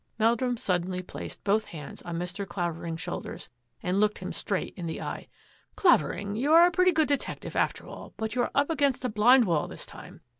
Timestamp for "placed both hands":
1.03-2.01